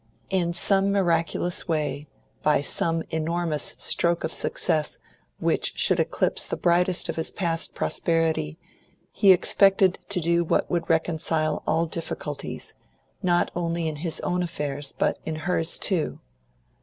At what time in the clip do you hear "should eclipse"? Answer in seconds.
5.75-6.47